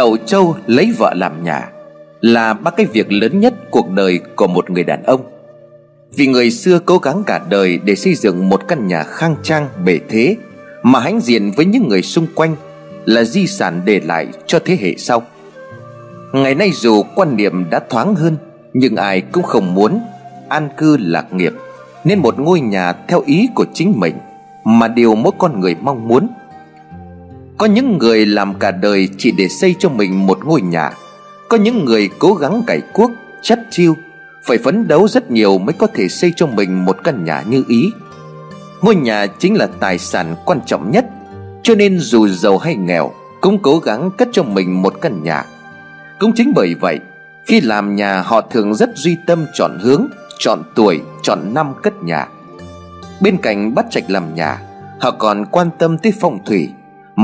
[0.00, 1.68] đầu Châu lấy vợ làm nhà
[2.20, 5.20] Là ba cái việc lớn nhất cuộc đời của một người đàn ông.
[6.16, 9.68] Vì người xưa cố gắng cả đời để xây dựng một căn nhà khang trang,
[9.84, 10.36] bề thế,
[10.82, 12.56] Mà hãnh diện với những người xung quanh
[13.04, 15.22] Là di sản để lại cho thế hệ sau.
[16.32, 18.36] Ngày nay dù quan niệm đã thoáng hơn,
[18.72, 20.00] Nhưng ai cũng không muốn
[20.48, 21.52] An cư lạc nghiệp,
[22.04, 24.14] Nên một ngôi nhà theo ý của chính mình
[24.64, 26.28] Mà điều mỗi con người mong muốn
[27.60, 30.90] có những người làm cả đời chỉ để xây cho mình một ngôi nhà.
[31.48, 33.10] Có những người cố gắng cải cuốc,
[33.42, 33.96] chắt chiêu
[34.44, 37.64] Phải phấn đấu rất nhiều mới có thể xây cho mình một căn nhà như
[37.68, 37.92] ý.
[38.80, 41.06] Ngôi nhà chính là tài sản quan trọng nhất
[41.62, 45.44] Cho nên dù giàu hay nghèo Cũng cố gắng cất cho mình một căn nhà.
[46.18, 46.98] Cũng chính bởi vậy
[47.46, 50.06] Khi làm nhà họ thường rất duy tâm chọn hướng
[50.38, 52.28] Chọn tuổi, chọn năm cất nhà.
[53.20, 54.58] Bên cạnh bắt trạch làm nhà
[55.00, 56.70] Họ còn quan tâm tới phong thủy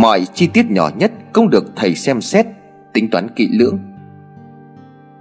[0.00, 2.47] Mọi chi tiết nhỏ nhất cũng được thầy xem xét
[2.92, 3.78] Tính toán kỹ lưỡng.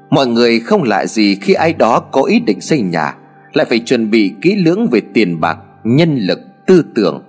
[0.09, 3.15] Mọi người không lạ gì khi ai đó có ý định xây nhà
[3.53, 7.23] Lại phải chuẩn bị kỹ lưỡng về tiền bạc, nhân lực, tư tưởng.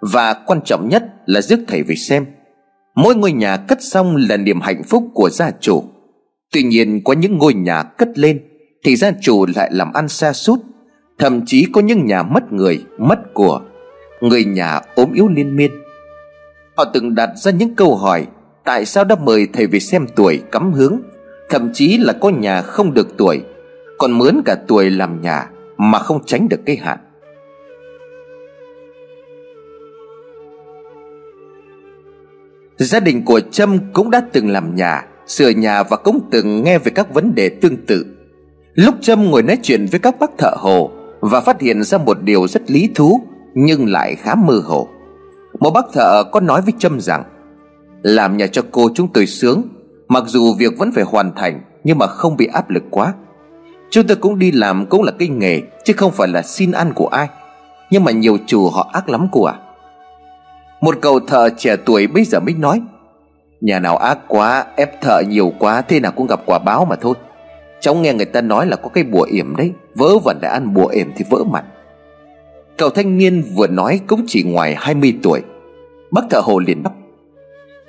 [0.00, 2.26] Và quan trọng nhất là rước thầy về xem.
[2.94, 5.84] Mỗi ngôi nhà cất xong là niềm hạnh phúc của gia chủ.
[6.52, 8.40] Tuy nhiên có những ngôi nhà cất lên
[8.84, 10.60] Thì gia chủ lại làm ăn xa sút
[11.18, 13.60] Thậm chí có những nhà mất người, mất của.
[14.20, 15.81] Người nhà ốm yếu liên miên.
[16.76, 18.26] Họ từng đặt ra những câu hỏi,
[18.64, 21.00] Tại sao đã mời thầy về xem tuổi, cắm hướng?
[21.48, 23.42] Thậm chí là có nhà không được tuổi,
[23.98, 26.98] Còn mướn cả tuổi làm nhà Mà không tránh được cái hạn.
[32.78, 36.78] Gia đình của Trâm cũng đã từng làm nhà, Sửa nhà và cũng từng nghe
[36.78, 38.06] về các vấn đề tương tự.
[38.74, 40.90] Lúc Trâm ngồi nói chuyện với các bác thợ hồ
[41.20, 43.20] Và phát hiện ra một điều rất lý thú
[43.54, 44.88] Nhưng lại khá mơ hồ
[45.62, 47.24] một bác thợ có nói với Trâm rằng,
[48.02, 49.62] Làm nhà cho cô chúng tôi sướng,
[50.08, 53.14] Mặc dù việc vẫn phải hoàn thành Nhưng mà không bị áp lực quá.
[53.90, 56.92] Chúng tôi cũng đi làm cũng là cái nghề, Chứ không phải là xin ăn
[56.94, 57.28] của ai.
[57.90, 59.54] Nhưng mà nhiều chủ họ ác lắm cô à
[60.80, 62.82] Một cậu thợ trẻ tuổi bây giờ mới nói,
[63.60, 66.96] Nhà nào ác quá, Ép thợ nhiều quá, Thế nào cũng gặp quả báo mà
[66.96, 67.14] thôi.
[67.80, 70.74] Cháu nghe người ta nói là có cái bùa yểm đấy vỡ vẩn đã ăn
[70.74, 71.64] bùa yểm thì vỡ mặt.
[72.78, 75.42] Cậu thanh niên vừa nói cũng chỉ ngoài 20 tuổi
[76.12, 76.92] Bác thợ hồ liền bắt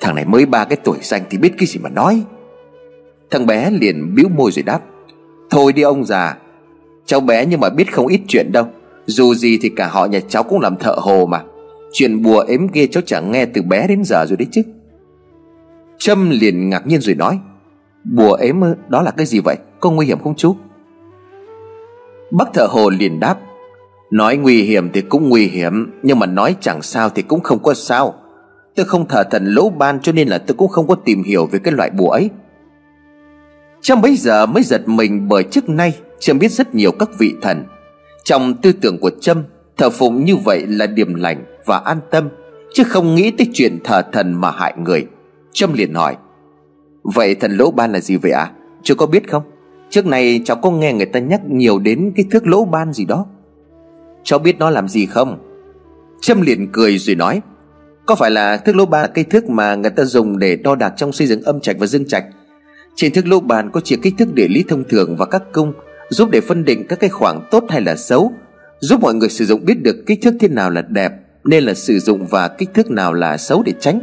[0.01, 2.23] Thằng này mới ba cái tuổi xanh thì biết cái gì mà nói.
[3.31, 4.79] Thằng bé liền biếu môi rồi đáp.
[5.49, 6.37] Thôi đi ông già,
[7.05, 8.67] Cháu bé nhưng mà biết không ít chuyện đâu.
[9.05, 11.43] Dù gì thì cả họ nhà cháu cũng làm thợ hồ mà.
[11.91, 14.61] Chuyện bùa ếm ghê cháu chẳng nghe từ bé đến giờ rồi đấy chứ.
[15.97, 17.39] Trâm liền ngạc nhiên rồi nói,
[18.03, 18.55] Bùa ếm
[18.87, 19.57] đó là cái gì vậy?
[19.79, 20.55] Có nguy hiểm không chú?
[22.31, 23.39] Bác thợ hồ liền đáp
[24.13, 27.63] Nói nguy hiểm thì cũng nguy hiểm, Nhưng mà nói chẳng sao thì cũng không
[27.63, 28.13] có sao.
[28.75, 31.45] Tôi không thờ thần lỗ ban cho nên là tôi cũng không có tìm hiểu
[31.45, 32.29] về cái loại bùa ấy.
[33.81, 37.33] Trong bấy giờ mới giật mình bởi trước nay Trâm biết rất nhiều các vị
[37.41, 37.63] thần.
[38.23, 39.43] Trong tư tưởng của Trâm,
[39.77, 42.29] Thờ phụng như vậy là điểm lành và an tâm,
[42.73, 45.07] Chứ không nghĩ tới chuyện thờ thần mà hại người.
[45.53, 46.15] Trâm liền hỏi,
[47.03, 48.43] Vậy thần lỗ ban là gì vậy ạ?
[48.43, 48.51] À?
[48.83, 49.43] chưa có biết không?
[49.89, 53.05] Trước này cháu có nghe người ta nhắc nhiều đến cái thước lỗ ban gì
[53.05, 53.25] đó.
[54.23, 55.37] Cháu biết nó làm gì không?
[56.21, 57.41] Trâm liền cười rồi nói,
[58.05, 60.93] Có phải là thước lỗ bàn cây thước mà người ta dùng để đo đạc
[60.97, 62.25] trong xây dựng âm trạch và dương trạch?
[62.95, 65.73] Trên thước lỗ bàn có chia kích thước địa lý thông thường và các cung,
[66.09, 68.31] Giúp để phân định các cái khoảng tốt hay là xấu,
[68.79, 71.11] Giúp mọi người sử dụng biết được kích thước thế nào là đẹp,
[71.43, 73.99] Nên là sử dụng và kích thước nào là xấu để tránh.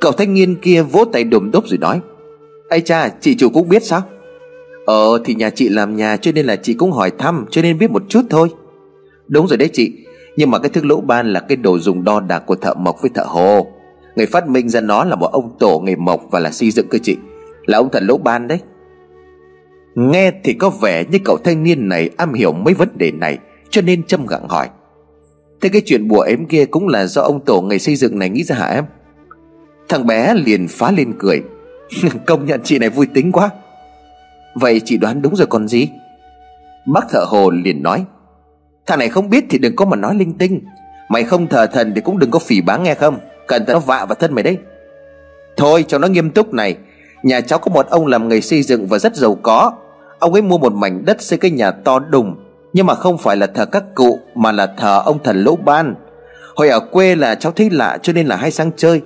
[0.00, 2.00] Cậu thanh niên kia vỗ tay đùm đốp rồi nói,
[2.68, 4.02] Ây cha, chị chủ cũng biết sao?
[4.86, 7.78] Ờ thì nhà chị làm nhà cho nên là chị cũng hỏi thăm, Cho nên
[7.78, 8.48] biết một chút thôi.
[9.28, 9.92] Đúng rồi đấy chị.
[10.36, 13.02] Nhưng mà cái thước lỗ ban là cái đồ dùng đo đạc của thợ mộc
[13.02, 13.66] với thợ hồ.
[14.16, 16.88] Người phát minh ra nó là một ông tổ nghề mộc và là xây dựng
[16.88, 17.16] cơ chị.
[17.66, 18.60] Là ông thợ lỗ ban đấy.
[19.94, 23.38] Nghe thì có vẻ như cậu thanh niên này am hiểu mấy vấn đề này,
[23.70, 24.68] Cho nên châm gặng hỏi.
[25.60, 28.30] Thế cái chuyện bùa ếm kia cũng là do ông tổ ngày xây dựng này
[28.30, 28.84] nghĩ ra hả em?
[29.88, 31.42] Thằng bé liền phá lên cười.
[32.26, 33.50] Công nhận chị này vui tính quá.
[34.54, 35.88] Vậy chị đoán đúng rồi còn gì?
[36.86, 38.04] Bác thợ hồ liền nói.
[38.86, 40.60] Thằng này không biết thì đừng có mà nói linh tinh.
[41.08, 43.18] Mày không thờ thần thì cũng đừng có phỉ báng nghe không?
[43.48, 44.58] Cẩn thận nó vạ vào thân mày đấy.
[45.56, 46.76] Thôi, cho nó nghiêm túc này.
[47.22, 49.72] Nhà cháu có một ông làm nghề xây dựng và rất giàu có.
[50.18, 52.36] Ông ấy mua một mảnh đất xây cái nhà to đùng.
[52.72, 55.94] Nhưng mà không phải là thờ các cụ, Mà là thờ ông thần lỗ ban.
[56.56, 59.00] Hồi ở quê là cháu thấy lạ cho nên là hay sang chơi.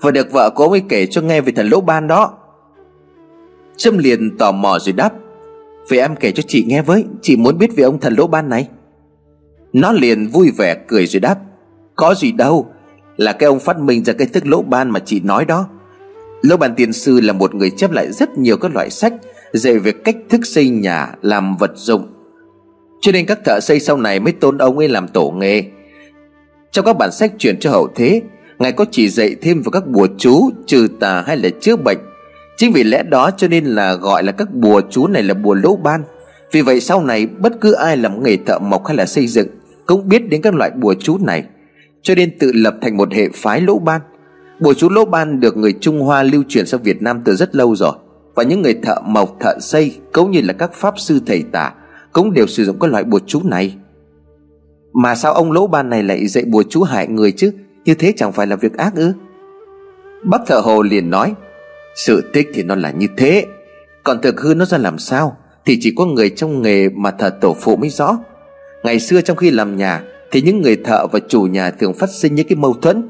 [0.00, 2.34] Và được vợ của ông ấy kể cho nghe về thần lỗ ban đó.
[3.76, 5.10] Trâm liền tò mò rồi đáp.
[5.88, 7.04] Vậy em kể cho chị nghe với.
[7.22, 8.68] Chị muốn biết về ông thần lỗ ban này
[9.74, 11.38] nó liền vui vẻ cười rồi đáp,
[11.96, 12.70] Có gì đâu,
[13.16, 15.68] Là cái ông phát minh ra cái thức lỗ ban mà chị nói đó.
[16.42, 19.12] Lỗ Ban Tiên Sư là một người chép lại rất nhiều các loại sách
[19.52, 22.06] Dạy về cách thức xây nhà, Làm vật dụng.
[23.00, 25.64] Cho nên các thợ xây sau này mới tôn ông ấy làm tổ nghề.
[26.72, 28.22] Trong các bản sách truyền cho hậu thế,
[28.58, 31.98] Ngài có chỉ dạy thêm về các bùa chú, Trừ tà hay là chữa bệnh.
[32.56, 35.54] Chính vì lẽ đó cho nên là gọi là các bùa chú này là bùa
[35.54, 36.02] lỗ ban.
[36.52, 39.48] Vì vậy sau này bất cứ ai làm nghề thợ mộc hay là xây dựng
[39.86, 41.44] cũng biết đến các loại bùa chú này,
[42.02, 44.00] Cho nên tự lập thành một hệ phái lỗ ban.
[44.60, 47.56] Bùa chú lỗ ban được người Trung Hoa lưu truyền sang Việt Nam từ rất
[47.56, 47.92] lâu rồi,
[48.34, 51.72] Và những người thợ mộc, thợ xây, Cũng như là các pháp sư thầy tả
[52.12, 53.76] Cũng đều sử dụng các loại bùa chú này.
[54.92, 57.52] Mà sao ông lỗ ban này lại dạy bùa chú hại người chứ?
[57.84, 59.12] Như thế chẳng phải là việc ác ư?
[60.24, 61.34] Bác thợ hồ liền nói,
[61.96, 63.46] Sự tích thì nó là như thế,
[64.04, 65.36] Còn thực hư nó ra làm sao?
[65.64, 68.18] Thì chỉ có người trong nghề mà thờ tổ phụ mới rõ.
[68.84, 72.10] Ngày xưa trong khi làm nhà, Thì những người thợ và chủ nhà thường phát
[72.10, 73.08] sinh những cái mâu thuẫn.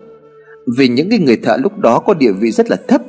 [0.76, 3.02] Vì những cái người thợ lúc đó có địa vị rất là thấp,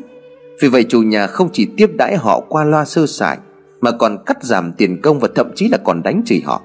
[0.61, 3.37] Vì vậy chủ nhà không chỉ tiếp đãi họ qua loa sơ sài,
[3.81, 6.61] Mà còn cắt giảm tiền công và thậm chí là còn đánh chửi họ.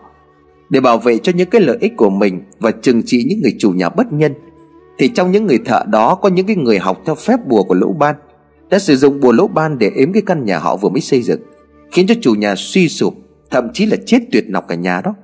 [0.71, 3.57] Để bảo vệ cho những cái lợi ích của mình Và trừng trị những người
[3.59, 4.35] chủ nhà bất nhân,
[4.99, 7.75] Thì trong những người thợ đó có những cái người học theo phép bùa của
[7.75, 8.15] lỗ ban,
[8.71, 11.23] Đã sử dụng bùa lỗ ban để ếm cái căn nhà họ vừa mới xây
[11.23, 11.41] dựng,
[11.93, 13.15] Khiến cho chủ nhà suy sụp,
[13.51, 15.15] Thậm chí là chết tuyệt nọc cả nhà đó.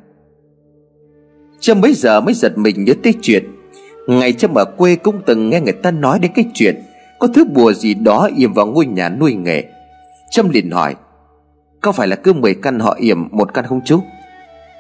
[1.61, 3.45] Trâm bấy giờ mới giật mình nhớ tới chuyện.
[4.07, 6.83] Ngày Trâm ở quê cũng từng nghe người ta nói đến cái chuyện,
[7.19, 9.65] Có thứ bùa gì đó yểm vào ngôi nhà nuôi nghề.
[10.31, 10.95] Trâm liền hỏi,
[11.81, 14.01] Có phải là cứ 10 căn họ yểm, một căn không chú?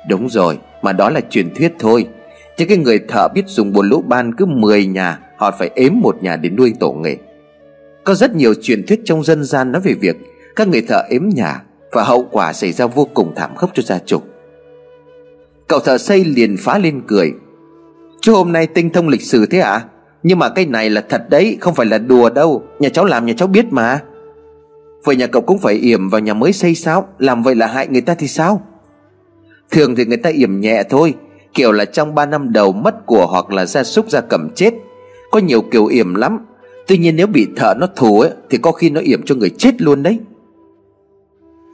[0.08, 2.06] Đúng rồi, Mà đó là truyền thuyết thôi.
[2.56, 5.92] Chứ cái người thợ biết dùng bùa lỗ ban cứ 10 nhà, Họ phải ếm
[6.00, 7.16] một nhà để nuôi tổ nghề.
[8.04, 10.16] Có rất nhiều truyền thuyết trong dân gian nói về việc
[10.56, 11.62] Các người thợ ếm nhà
[11.92, 14.35] Và hậu quả xảy ra vô cùng thảm khốc cho gia trục
[15.68, 17.32] Cậu thợ xây liền phá lên cười.
[18.20, 19.70] Chú hôm nay tinh thông lịch sử thế ạ?
[19.70, 19.84] À?
[20.22, 22.62] Nhưng mà cái này là thật đấy, Không phải là đùa đâu.
[22.78, 24.00] Nhà cháu làm, nhà cháu biết mà.
[25.04, 27.08] Vậy nhà cậu cũng phải yểm vào nhà mới xây sao?
[27.18, 28.62] Làm vậy là hại người ta thì sao?
[29.70, 31.14] Thường thì người ta yểm nhẹ thôi.
[31.54, 34.74] Kiểu là trong 3 năm đầu mất của Hoặc là gia súc, gia cầm chết.
[35.30, 36.38] Có nhiều kiểu yểm lắm.
[36.86, 39.50] Tuy nhiên nếu bị thợ nó thù ấy, Thì có khi nó yểm cho người
[39.50, 40.20] chết luôn đấy.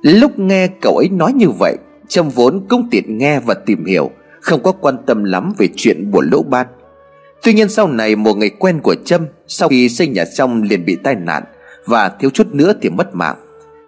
[0.03, 1.77] Lúc nghe cậu ấy nói như vậy
[2.13, 4.11] Trâm vốn cũng tiện nghe và tìm hiểu,
[4.41, 6.67] không có quan tâm lắm về chuyện buồn lỗ ban.
[7.43, 10.85] Tuy nhiên sau này một người quen của Trâm Sau khi xây nhà xong liền
[10.85, 11.43] bị tai nạn
[11.87, 13.37] Và thiếu chút nữa thì mất mạng.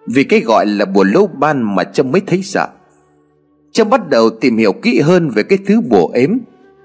[0.07, 2.67] Vì cái gọi là bùa lỗ ban mà Trâm mới thấy sợ.
[3.71, 6.37] Trâm bắt đầu tìm hiểu kỹ hơn về cái thứ bùa ếm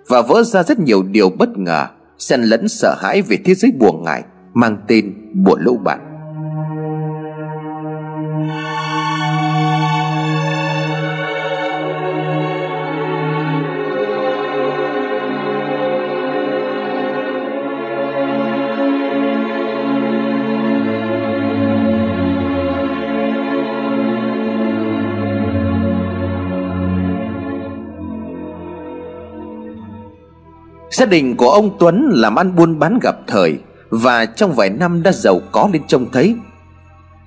[0.09, 1.87] Và vỡ ra rất nhiều điều bất ngờ,
[2.19, 4.23] Xen lẫn sợ hãi về thế giới bùa ngải
[4.55, 5.15] Mang tên
[5.45, 6.11] bùa lỗ ban.
[31.01, 33.59] Gia đình của ông Tuấn làm ăn buôn bán gặp thời
[33.91, 36.35] Và trong vài năm đã giàu có lên trông thấy.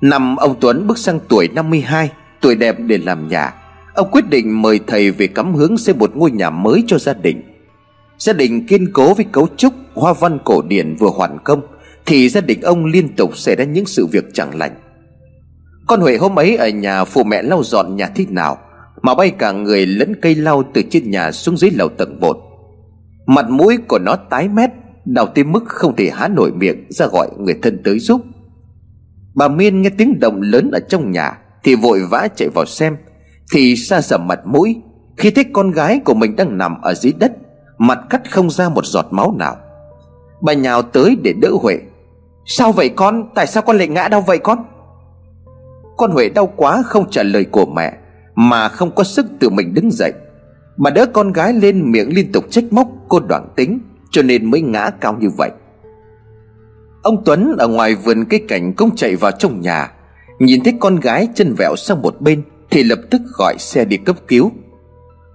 [0.01, 2.11] Năm ông Tuấn bước sang tuổi 52
[2.41, 3.53] Tuổi đẹp để làm nhà.
[3.93, 7.13] Ông quyết định mời thầy về cắm hướng xây một ngôi nhà mới cho gia
[7.13, 7.41] đình.
[8.17, 11.61] Gia đình kiên cố với cấu trúc, Hoa văn cổ điển vừa hoàn công,
[12.05, 14.75] Thì gia đình ông liên tục xảy ra những sự việc chẳng lành.
[15.87, 18.57] Con Huệ hôm ấy ở nhà phụ mẹ lau dọn nhà thích nào,
[19.01, 22.49] Mà bay cả người lẫn cây lau từ trên nhà xuống dưới lầu tầng 1
[23.25, 24.69] Mặt mũi của nó tái mét,
[25.05, 28.21] Đau tới mức không thể há nổi miệng Ra gọi người thân tới giúp.
[29.35, 32.97] Bà Miên nghe tiếng động lớn ở trong nhà, Thì vội vã chạy vào xem.
[33.53, 34.81] Thì xa sầm mặt mũi,
[35.17, 37.31] Khi thấy con gái của mình đang nằm ở dưới đất,
[37.77, 39.55] Mặt cắt không ra một giọt máu nào.
[40.41, 41.79] Bà nhào tới để đỡ Huệ.
[42.45, 43.29] Sao vậy con?
[43.35, 44.65] Tại sao con lại ngã đau vậy con?
[45.97, 47.93] Con Huệ đau quá không trả lời của mẹ,
[48.35, 50.13] Mà không có sức tự mình đứng dậy
[50.77, 53.79] mà đỡ con gái lên miệng liên tục trách móc cô đoạn tính,
[54.11, 55.49] Cho nên mới ngã cao như vậy.
[57.01, 59.91] Ông Tuấn ở ngoài vườn cây cảnh cũng chạy vào trong nhà.
[60.39, 63.97] Nhìn thấy con gái chân vẹo sang một bên, Thì lập tức gọi xe đi
[63.97, 64.51] cấp cứu.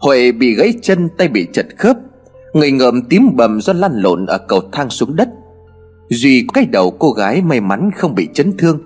[0.00, 1.96] Huệ bị gãy chân, tay bị chật khớp.
[2.52, 5.28] Người ngợm tím bầm do lăn lộn ở cầu thang xuống đất.
[6.08, 8.80] Duy cái đầu cô gái may mắn không bị chấn thương.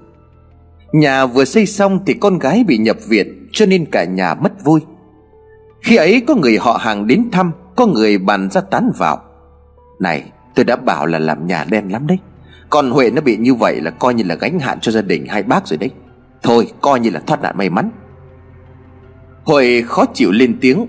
[0.92, 4.64] Nhà vừa xây xong thì con gái bị nhập viện, Cho nên cả nhà mất
[4.64, 4.80] vui
[5.82, 9.22] khi ấy có người họ hàng đến thăm, Có người bàn ra tán vào.
[10.00, 10.24] Này,
[10.54, 12.18] tôi đã bảo là làm nhà đen lắm đấy.
[12.70, 15.26] Còn Huệ nó bị như vậy là coi như là gánh hạn cho gia đình
[15.26, 15.90] hai bác rồi đấy.
[16.42, 17.90] Thôi, coi như là thoát nạn may mắn.
[19.44, 20.86] Huệ khó chịu lên tiếng.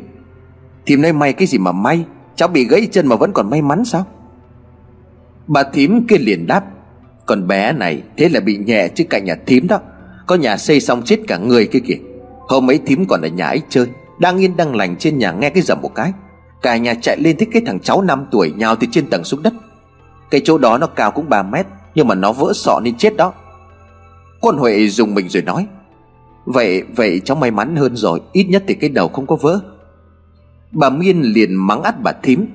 [0.85, 2.05] Thím nay may cái gì mà may?
[2.35, 4.05] Cháu bị gãy chân mà vẫn còn may mắn sao?
[5.47, 6.63] Bà thím kia liền đáp,
[7.25, 9.79] Con bé này, thế là bị nhẹ chứ cạnh nhà thím đó.
[10.27, 11.97] Có nhà xây xong chết cả người kia kìa.
[12.39, 13.87] Hôm ấy thím còn ở nhà ấy chơi.
[14.19, 16.13] Đang yên đang lành trên nhà nghe cái rầm một cái.
[16.61, 19.43] Cả nhà chạy lên thích cái thằng cháu 5 tuổi Nhào từ trên tầng xuống
[19.43, 19.53] đất.
[20.29, 21.65] Cái chỗ đó nó cao cũng 3 mét,
[21.95, 23.33] Nhưng mà nó vỡ sọ nên chết đó.
[24.41, 25.67] Con Huệ dùng mình rồi nói,
[26.45, 29.59] Vậy vậy cháu may mắn hơn rồi, Ít nhất thì cái đầu không có vỡ.
[30.71, 32.47] Bà Miên liền mắng ắt bà thím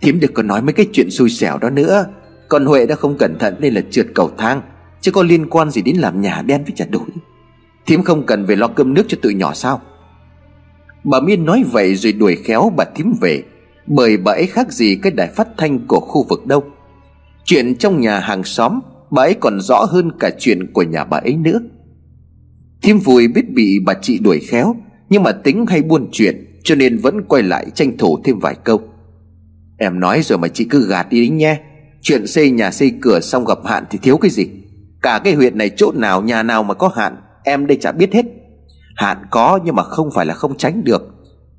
[0.00, 2.06] Thím đừng có nói mấy cái chuyện xui xẻo đó nữa.
[2.48, 4.62] Con Huệ đã không cẩn thận nên là trượt cầu thang,
[5.00, 7.06] Chứ có liên quan gì đến làm nhà đen với chặt đuổi.
[7.86, 9.80] Thím không cần về lo cơm nước cho tụi nhỏ sao?
[11.04, 13.42] Bà Miên nói vậy rồi đuổi khéo bà thím về.
[13.86, 16.64] Bởi bà ấy khác gì cái đài phát thanh của khu vực đâu.
[17.44, 18.80] Chuyện trong nhà hàng xóm,
[19.10, 21.60] Bà ấy còn rõ hơn cả chuyện của nhà bà ấy nữa.
[22.82, 24.76] Thím vui biết bị bà chị đuổi khéo,
[25.08, 28.54] Nhưng mà tính hay buôn chuyện, Cho nên vẫn quay lại tranh thủ thêm vài
[28.64, 28.80] câu.
[29.78, 31.60] Em nói rồi mà chị cứ gạt đi đấy nhé.
[32.02, 34.46] Chuyện xây nhà xây cửa xong gặp hạn thì thiếu cái gì.
[35.02, 38.12] Cả cái huyện này chỗ nào, nhà nào mà có hạn, Em đây chả biết
[38.12, 38.39] hết.
[39.00, 41.02] Hạn có nhưng mà không phải là không tránh được.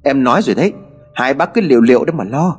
[0.03, 0.73] Em nói rồi đấy,
[1.13, 2.57] Hai bác cứ liệu liệu đó mà lo.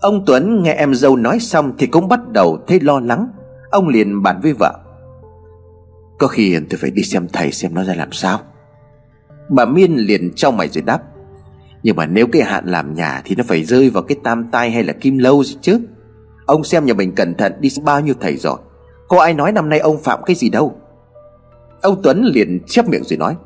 [0.00, 3.28] Ông Tuấn nghe em dâu nói xong Thì cũng bắt đầu thấy lo lắng.
[3.70, 4.78] Ông liền bàn với vợ.
[6.18, 8.38] Có khi tôi phải đi xem thầy xem nó ra làm sao.
[9.48, 11.02] Bà Miên liền trong mày rồi đáp.
[11.82, 14.70] Nhưng mà nếu cái hạn làm nhà Thì nó phải rơi vào cái tam tai
[14.70, 15.80] hay là kim lâu gì chứ?
[16.46, 18.58] Ông xem nhà mình cẩn thận đi bao nhiêu thầy rồi.
[19.08, 20.76] Có ai nói năm nay ông phạm cái gì đâu?
[21.82, 23.36] Ông Tuấn liền chép miệng rồi nói,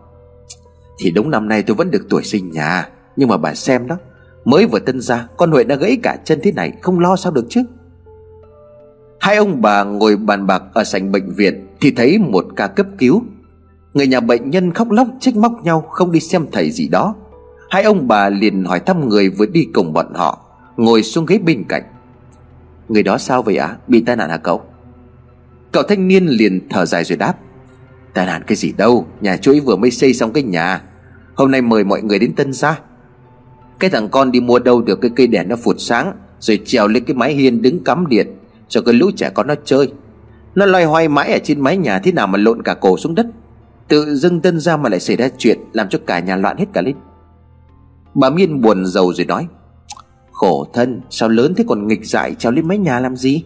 [0.99, 3.97] Thì đúng năm nay tôi vẫn được tuổi sinh nhà, Nhưng mà bà xem đó,
[4.45, 7.33] Mới vừa tân ra Con Huệ đã gãy cả chân thế này, Không lo sao
[7.33, 7.63] được chứ?
[9.21, 12.87] Hai ông bà ngồi bàn bạc ở sảnh bệnh viện Thì thấy một ca cấp
[12.99, 13.23] cứu.
[13.95, 17.15] Người nhà bệnh nhân khóc lóc, trách móc nhau, Không đi xem thầy gì đó.
[17.71, 20.39] Hai ông bà liền hỏi thăm người vừa đi cùng bọn họ,
[20.77, 21.83] Ngồi xuống ghế bên cạnh.
[22.89, 23.67] Người đó sao vậy ạ?
[23.67, 23.77] À?
[23.89, 24.63] Bị tai nạn hả cậu?
[25.73, 27.35] Cậu thanh niên liền thở dài rồi đáp
[28.15, 30.83] Tai nạn cái gì đâu, Nhà chú ấy vừa mới xây xong cái nhà.
[31.35, 32.81] Hôm nay mời mọi người đến tân gia.
[33.79, 36.89] Cái thằng con đi mua đâu được cái cây đèn nó phụt sáng, Rồi trèo
[36.89, 38.27] lên cái mái hiên đứng cắm điện,
[38.69, 39.93] Cho cái lũ trẻ con nó chơi.
[40.55, 43.15] Nó loay hoay mãi ở trên mái nhà Thế nào mà lộn cả cổ xuống
[43.15, 43.27] đất.
[43.89, 46.67] Tự dưng tân gia mà lại xảy ra chuyện, Làm cho cả nhà loạn hết
[46.73, 46.97] cả lên.
[48.15, 49.47] Bà Miên buồn rầu rồi nói,
[50.33, 53.45] Khổ thân, Sao lớn thế còn nghịch dại, trèo lên mái nhà làm gì?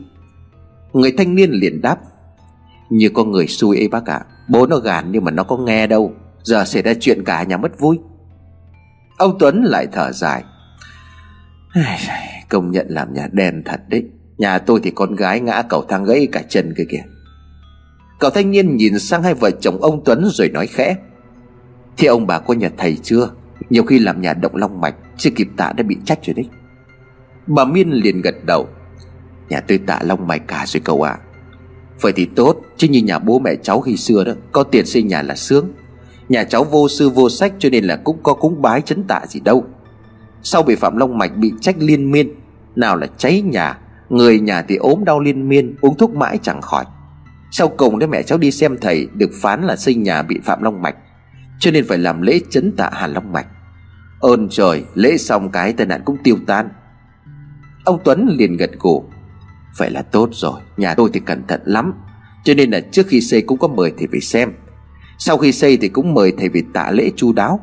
[0.92, 1.96] Người thanh niên liền đáp,
[2.90, 4.25] Như con người xui ấy bác ạ.
[4.28, 4.38] à.
[4.48, 6.12] Bố nó gàn nhưng mà nó có nghe đâu.
[6.42, 7.98] Giờ xảy ra chuyện cả nhà mất vui.
[9.18, 10.44] Ông Tuấn lại thở dài.
[12.48, 14.04] Công nhận làm nhà đen thật đấy.
[14.38, 17.02] Nhà tôi thì con gái ngã cầu thang gãy cả chân kia kìa.
[18.18, 20.96] Cậu thanh niên nhìn sang hai vợ chồng ông Tuấn rồi nói khẽ.
[21.96, 23.30] Thì ông bà có nhà thầy chưa?
[23.70, 26.48] Nhiều khi làm nhà động long mạch, Chưa kịp tạ đã bị trách rồi đấy.
[27.46, 28.68] Bà Miên liền gật đầu.
[29.48, 31.18] Nhà tôi tạ long mạch cả rồi cậu ạ.
[31.22, 31.27] à.
[32.00, 35.02] Vậy thì tốt, Chứ như nhà bố mẹ cháu khi xưa đó, Có tiền xây
[35.02, 35.72] nhà là sướng.
[36.28, 39.20] Nhà cháu vô sư vô sách cho nên là cũng có cúng bái chấn tạ
[39.28, 39.64] gì đâu.
[40.42, 42.34] Sau bị Phạm Long Mạch bị trách liên miên,
[42.76, 43.78] Nào là cháy nhà,
[44.08, 46.84] Người nhà thì ốm đau liên miên, Uống thuốc mãi chẳng khỏi.
[47.50, 50.62] Sau cùng đấy mẹ cháu đi xem thầy Được phán là xây nhà bị Phạm
[50.62, 50.96] Long Mạch,
[51.60, 53.46] Cho nên phải làm lễ chấn tạ Hàn Long Mạch.
[54.20, 56.68] Ơn trời, lễ xong cái tai nạn cũng tiêu tan.
[57.84, 59.04] Ông Tuấn liền gật gù.
[59.76, 61.92] Vậy là tốt rồi, Nhà tôi thì cẩn thận lắm.
[62.44, 64.52] Cho nên là trước khi xây cũng có mời thầy về xem.
[65.18, 67.60] Sau khi xây thì cũng mời thầy về tạ lễ chu đáo.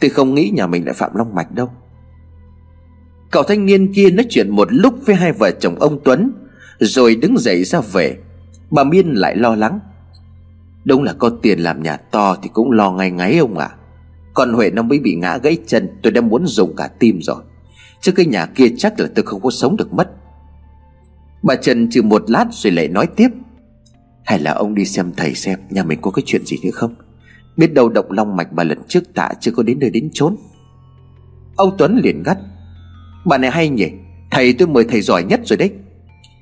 [0.00, 1.70] Tôi không nghĩ nhà mình lại phạm long mạch đâu.
[3.30, 6.32] Cậu thanh niên kia nói chuyện một lúc với hai vợ chồng ông Tuấn,
[6.78, 8.16] Rồi đứng dậy ra về.
[8.70, 9.80] Bà Miên lại lo lắng.
[10.84, 13.66] Đúng là có tiền làm nhà to thì cũng lo ngay ngáy ông ạ.
[13.66, 13.76] À.
[14.34, 17.42] Còn Huệ nó mới bị ngã gãy chân, Tôi đã muốn dùng cả tim rồi.
[18.00, 20.10] Chứ cái nhà kia chắc là tôi không có sống được mất.
[21.46, 23.28] Bà Trần chừ một lát rồi lại nói tiếp.
[24.24, 26.94] Hay là ông đi xem thầy xem Nhà mình có cái chuyện gì nữa không?
[27.56, 30.36] Biết đâu động long mạch bà lần trước tạ Chưa có đến nơi đến chốn.
[31.56, 32.38] Ông Tuấn liền gắt
[33.26, 33.90] Bà này hay nhỉ,
[34.30, 35.72] Thầy tôi mời thầy giỏi nhất rồi đấy.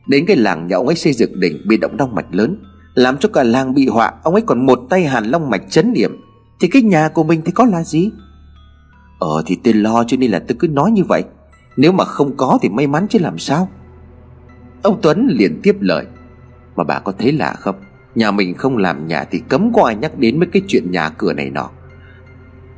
[0.09, 2.63] Đến cái làng nhà ông ấy xây dựng đỉnh Bị động long mạch lớn,
[2.95, 5.93] Làm cho cả làng bị họa, Ông ấy còn một tay hàn long mạch chấn
[5.93, 6.21] điểm
[6.61, 8.11] Thì cái nhà của mình thì có là gì?
[9.19, 11.25] Ờ thì tôi lo cho nên là tôi cứ nói như vậy.
[11.77, 13.69] Nếu mà không có thì may mắn chứ làm sao.
[14.85, 16.07] Ông Tuấn liền tiếp lời.
[16.77, 17.77] Mà bà có thấy lạ không?
[18.15, 21.09] Nhà mình không làm nhà thì cấm có ai nhắc đến mấy cái chuyện nhà
[21.09, 21.71] cửa này nọ.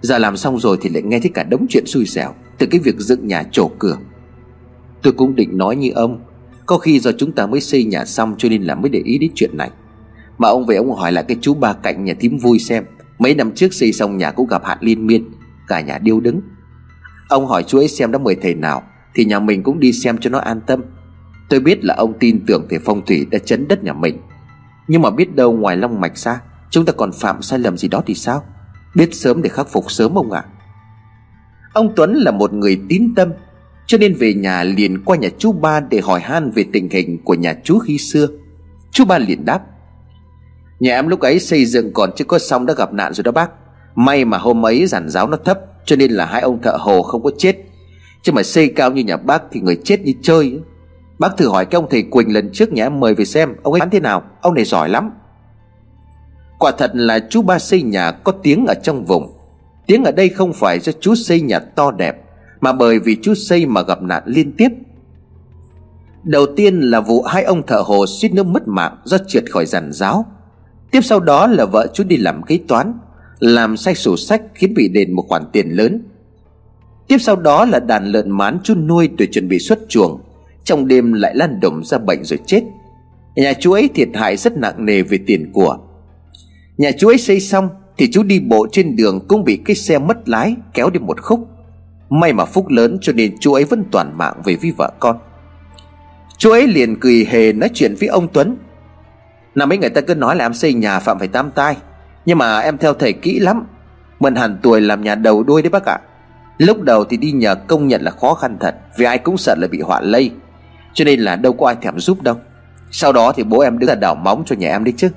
[0.01, 2.81] Giờ làm xong rồi thì lại nghe thấy cả đống chuyện xui xẻo, Từ cái
[2.81, 3.99] việc dựng nhà trổ cửa.
[5.03, 6.21] Tôi cũng định nói như ông,
[6.67, 9.19] Có khi do chúng ta mới xây nhà xong cho nên là mới để ý
[9.19, 9.71] đến chuyện này.
[10.39, 12.85] Mà ông về ông hỏi lại cái chú ba cạnh nhà thím vui xem,
[13.19, 15.25] Mấy năm trước xây xong nhà cũng gặp hạn liên miên,
[15.69, 16.41] Cả nhà điêu đứng.
[17.29, 18.83] Ông hỏi chú ấy xem đã mời thầy nào,
[19.15, 20.83] Thì nhà mình cũng đi xem cho nó an tâm.
[21.49, 24.19] Tôi biết là ông tin tưởng về phong thủy đã chấn đất nhà mình.
[24.88, 27.88] Nhưng mà biết đâu ngoài long mạch ra, Chúng ta còn phạm sai lầm gì
[27.88, 28.43] đó thì sao?
[28.95, 30.45] Biết sớm để khắc phục sớm ông ạ.
[30.47, 30.50] À?
[31.73, 33.33] Ông Tuấn là một người tín tâm,
[33.87, 37.19] Cho nên về nhà liền qua nhà chú ba Để hỏi han về tình hình
[37.25, 38.29] của nhà chú khi xưa.
[38.91, 39.61] Chú ba liền đáp,
[40.81, 43.33] Nhà em lúc ấy xây dựng còn chưa có xong đã gặp nạn rồi đó
[43.33, 43.50] bác.
[43.95, 47.03] May mà hôm ấy giản giáo nó thấp, Cho nên là hai ông thợ hồ
[47.03, 47.57] không có chết.
[48.23, 50.61] Chứ mà xây cao như nhà bác thì người chết như chơi
[51.18, 53.73] Bác thử hỏi cái ông thầy Quỳnh lần trước nhà em mời về xem, Ông
[53.73, 54.23] ấy bán thế nào?
[54.40, 55.11] Ông này giỏi lắm.
[56.58, 59.32] Quả thật là chú ba xây nhà có tiếng ở trong vùng.
[59.87, 62.16] Tiếng ở đây không phải do chú xây nhà to đẹp,
[62.61, 64.68] Mà bởi vì chú xây mà gặp nạn liên tiếp.
[66.23, 69.66] Đầu tiên là vụ hai ông thợ hồ suýt nước mất mạng do trượt khỏi
[69.66, 70.26] giàn giáo.
[70.90, 72.99] Tiếp sau đó là vợ chú đi làm kế toán,
[73.38, 76.02] Làm sai sổ sách khiến bị đền một khoản tiền lớn.
[77.08, 80.20] Tiếp sau đó là đàn lợn mán chú nuôi để chuẩn bị xuất chuồng.
[80.66, 82.62] Trong đêm lại lan đồng ra bệnh rồi chết.
[83.37, 85.78] Nhà chú ấy thiệt hại rất nặng nề về tiền của.
[86.76, 89.99] Nhà chú ấy xây xong Thì chú đi bộ trên đường cũng bị cái xe
[89.99, 91.49] mất lái kéo đi một khúc.
[92.11, 95.18] May mà phúc lớn cho nên chú ấy vẫn toàn mạng về với vợ con.
[96.38, 98.56] Chú ấy liền cười hề nói chuyện với ông Tuấn.
[99.54, 101.76] Năm mấy người ta cứ nói là em xây nhà phạm phải tam tai,
[102.26, 103.66] Nhưng mà em theo thầy kỹ lắm.
[104.20, 105.99] Mần hẳn tuổi làm nhà đầu đuôi đấy bác ạ.
[106.58, 109.54] Lúc đầu thì đi nhờ công nhận là khó khăn thật, Vì ai cũng sợ
[109.58, 110.30] là bị họa lây.
[110.97, 112.37] Cho nên là đâu có ai thèm giúp đâu.
[112.91, 115.09] Sau đó thì bố em đứng ra đào móng cho nhà em đi chứ.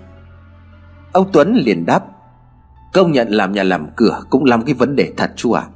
[1.12, 2.04] Ông Tuấn liền đáp,
[2.94, 5.68] Công nhận làm nhà làm cửa cũng làm cái vấn đề thật chú à.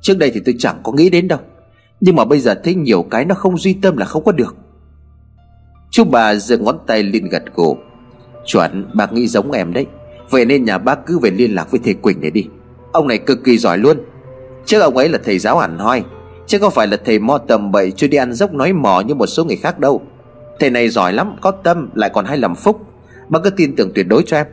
[0.00, 1.38] Trước đây thì tôi chẳng có nghĩ đến đâu.
[2.00, 4.56] Nhưng mà bây giờ thấy nhiều cái nó không duy tâm là không có được.
[5.90, 7.76] Chú bà giơ ngón tay lên gật gù,
[8.46, 9.86] Chuẩn, bác nghĩ giống em đấy.
[10.30, 12.46] Vậy nên nhà bác cứ về liên lạc với thầy Quỳnh để đi.
[12.92, 13.96] Ông này cực kỳ giỏi luôn.
[14.64, 16.04] Chứ ông ấy là thầy giáo hẳn hoi.
[16.46, 19.14] Chứ không phải là thầy mo tầm bậy chưa đi ăn dốc nói mò như
[19.14, 20.02] một số người khác đâu.
[20.58, 22.80] Thầy này giỏi lắm, Có tâm, lại còn hay làm phúc.
[23.28, 24.46] Bác cứ tin tưởng tuyệt đối cho em.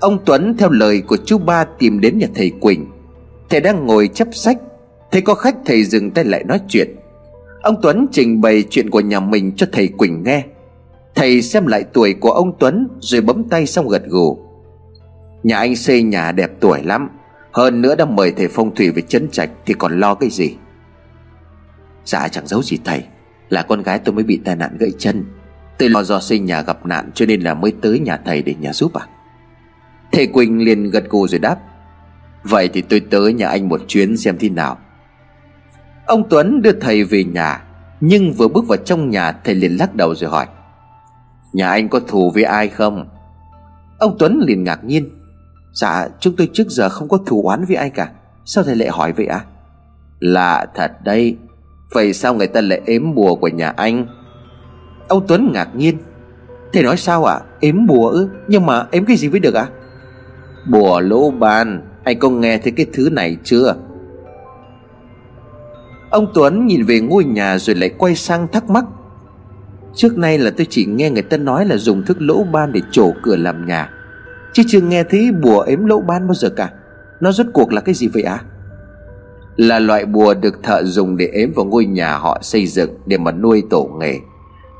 [0.00, 2.86] Ông Tuấn, theo lời của chú ba, tìm đến nhà thầy Quỳnh.
[3.48, 4.58] Thầy đang ngồi chấp sách.
[5.10, 6.96] Thấy có khách, thầy dừng tay lại nói chuyện.
[7.62, 10.44] Ông Tuấn trình bày chuyện của nhà mình cho thầy Quỳnh nghe.
[11.14, 14.38] Thầy xem lại tuổi của ông Tuấn, Rồi bấm tay xong gật gù.
[15.42, 17.08] Nhà anh xây nhà đẹp tuổi lắm.
[17.56, 20.56] Hơn nữa đã mời thầy phong thủy về chấn trạch Thì còn lo cái gì?
[22.04, 23.04] Dạ chẳng giấu gì thầy.
[23.48, 25.24] Là con gái tôi mới bị tai nạn gãy chân.
[25.78, 28.54] Tôi lo do sinh nhà gặp nạn Cho nên là mới tới nhà thầy để
[28.60, 29.06] nhà giúp à?
[30.12, 31.56] Thầy Quỳnh liền gật gù rồi đáp.
[32.42, 34.78] Vậy thì tôi tới nhà anh một chuyến xem thế nào.
[36.06, 37.64] Ông Tuấn đưa thầy về nhà,
[38.00, 40.46] Nhưng vừa bước vào trong nhà Thầy liền lắc đầu rồi hỏi.
[41.52, 43.08] Nhà anh có thù với ai không?
[43.98, 45.10] Ông Tuấn liền ngạc nhiên.
[45.76, 48.10] Dạ chúng tôi trước giờ không có thù oán với ai cả.
[48.44, 49.36] Sao thầy lại hỏi vậy ạ?
[49.36, 49.46] À?
[50.20, 51.36] Lạ thật đây
[51.92, 54.06] Vậy sao người ta lại ếm bùa của nhà anh?
[55.08, 55.98] Ông Tuấn ngạc nhiên.
[56.72, 57.34] Thầy nói sao ạ?
[57.34, 57.44] À?
[57.60, 58.28] Ếm bùa ư?
[58.48, 59.62] Nhưng mà ếm cái gì mới được ạ?
[59.62, 59.72] À?
[60.70, 61.82] Bùa lỗ ban.
[62.04, 63.74] Anh có nghe thấy cái thứ này chưa?
[66.10, 68.84] Ông Tuấn nhìn về ngôi nhà rồi lại quay sang thắc mắc.
[69.94, 72.80] Trước nay là tôi chỉ nghe người ta nói là dùng thức lỗ ban để
[72.90, 73.90] trổ cửa làm nhà.
[74.56, 76.70] Chứ chưa nghe thấy bùa ếm lỗ ban bao giờ cả.
[77.20, 78.34] Nó rốt cuộc là cái gì vậy ạ?
[78.34, 78.44] À?
[79.56, 83.18] Là loại bùa được thợ dùng để ếm vào ngôi nhà họ xây dựng để
[83.18, 84.20] mà nuôi tổ nghề.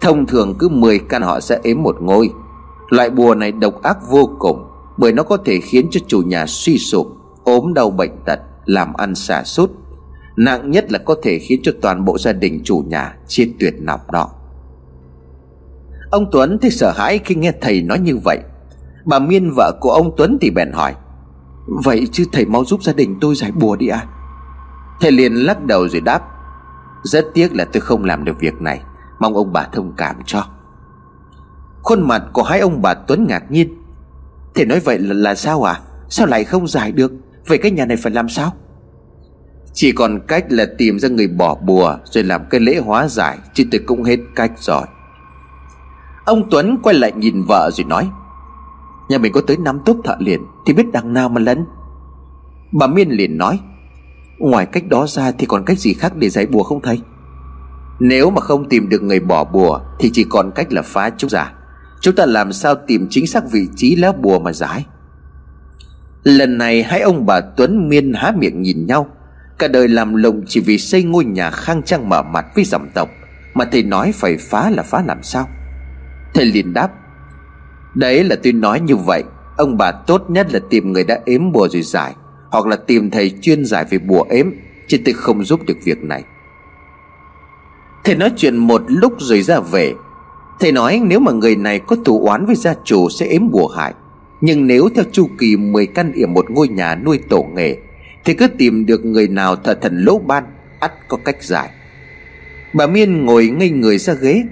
[0.01, 2.31] Thông thường cứ 10 căn họ sẽ ếm một ngôi.
[2.91, 4.65] Loại bùa này độc ác vô cùng,
[4.97, 7.07] Bởi nó có thể khiến cho chủ nhà suy sụp,
[7.45, 9.71] ốm đau bệnh tật, làm ăn xả sút.
[10.37, 13.75] Nặng nhất là có thể khiến cho toàn bộ gia đình chủ nhà chết tuyệt
[13.81, 14.31] nọc đỏ
[16.11, 18.39] ông tuấn thấy sợ hãi khi nghe thầy nói như vậy
[19.07, 20.95] bà miên vợ của ông tuấn thì bèn hỏi
[21.85, 24.05] vậy chứ thầy mau giúp gia đình tôi giải bùa đi à
[25.01, 26.23] thầy liền lắc đầu rồi đáp
[27.03, 28.83] rất tiếc là tôi không làm được việc này
[29.19, 30.45] mong ông bà thông cảm cho.
[31.83, 33.83] Khuôn mặt của hai ông bà tuấn ngạc nhiên
[34.55, 37.13] thầy nói vậy là, là sao à sao lại không giải được?
[37.47, 38.53] Vậy cái nhà này phải làm sao?
[39.73, 43.39] Chỉ còn cách là tìm ra người bỏ bùa Rồi làm cái lễ hóa giải
[43.55, 44.83] Chứ tôi cũng hết cách rồi.
[46.25, 48.11] Ông Tuấn quay lại nhìn vợ rồi nói
[49.09, 51.65] Nhà mình có tới năm tốp thợ liền, Thì biết đằng nào mà lấn.
[52.73, 53.61] Bà Miên liền nói,
[54.39, 57.01] Ngoài cách đó ra thì còn cách gì khác để giải bùa không thấy
[58.01, 61.31] Nếu mà không tìm được người bỏ bùa, Thì chỉ còn cách là phá chúng
[61.31, 61.53] giả
[62.01, 64.87] Chúng ta làm sao tìm chính xác vị trí lá bùa mà giải?
[66.23, 69.07] Lần này hai ông bà Tuấn Miên há miệng nhìn nhau.
[69.59, 72.89] Cả đời làm lụng chỉ vì xây ngôi nhà khang trang mở mặt với dòng
[72.95, 73.09] tộc,
[73.55, 75.49] Mà thầy nói phải phá là phá làm sao?
[76.35, 76.89] Thầy liền đáp
[77.97, 79.25] Đấy là tôi nói như vậy.
[79.57, 82.15] Ông bà tốt nhất là tìm người đã ếm bùa rồi giải,
[82.51, 84.51] Hoặc là tìm thầy chuyên giải về bùa ếm,
[84.87, 86.23] Chứ tôi không giúp được việc này.
[88.05, 89.95] Thầy nói chuyện một lúc rồi ra về.
[90.61, 93.69] Thầy nói nếu mà người này có thù oán với gia chủ sẽ ếm bùa
[93.69, 93.95] hại.
[94.41, 97.77] Nhưng nếu theo chu kỳ 10 căn yểm một ngôi nhà nuôi tổ nghề,
[98.25, 100.45] Thì cứ tìm được người nào thợ thần lỗ ban,
[100.81, 101.71] ắt có cách giải.
[102.73, 104.45] Bà Miên ngồi ngây người ra ghế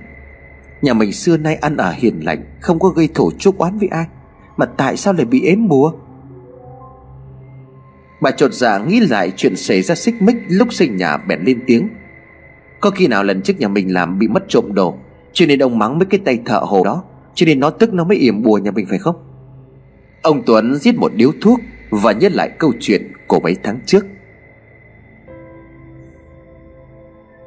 [0.85, 3.89] Nhà mình xưa nay ăn ở hiền lành, Không có gây thổ chúc oán với
[3.89, 4.07] ai.
[4.57, 5.93] Mà tại sao lại bị ếm bùa
[8.21, 11.61] Bà trột dạ nghĩ lại chuyện xảy ra xích mích Lúc xây nhà bèn lên
[11.67, 11.89] tiếng.
[12.81, 14.95] Có khi nào lần trước nhà mình làm bị mất trộm đồ,
[15.33, 18.05] Cho nên ông mắng mấy cái tay thợ hồ đó, Cho nên nó tức nó
[18.05, 19.17] mới yểm bùa nhà mình phải không?
[20.23, 24.07] Ông Tuấn giết một điếu thuốc Và nhớ lại câu chuyện của mấy tháng trước.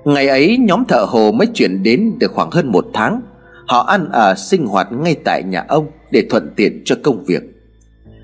[0.07, 3.21] Ngày ấy, nhóm thợ hồ mới chuyển đến được khoảng hơn một tháng.
[3.67, 7.41] Họ ăn ở sinh hoạt ngay tại nhà ông Để thuận tiện cho công việc.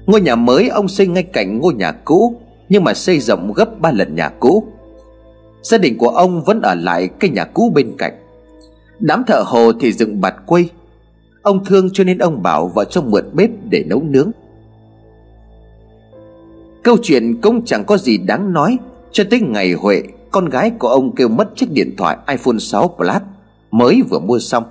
[0.05, 3.79] Ngôi nhà mới ông xây ngay cạnh ngôi nhà cũ, Nhưng mà xây rộng gấp
[3.79, 4.63] ba lần nhà cũ.
[5.61, 8.13] Gia đình của ông vẫn ở lại cái nhà cũ bên cạnh.
[8.99, 10.69] Đám thợ hồ thì dựng bạt quây.
[11.41, 14.31] Ông thương cho nên ông bảo vợ cho mượn bếp để nấu nướng.
[16.83, 18.77] Câu chuyện cũng chẳng có gì đáng nói
[19.11, 22.95] Cho tới ngày Huệ con gái của ông kêu mất chiếc điện thoại iPhone 6
[22.97, 23.21] Plus
[23.71, 24.63] Mới vừa mua xong.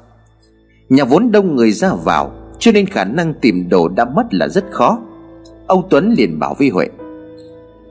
[0.89, 4.49] Nhà vốn đông người ra vào, Cho nên khả năng tìm đồ đã mất là
[4.49, 4.99] rất khó.
[5.67, 6.89] Ông Tuấn liền bảo với Huệ,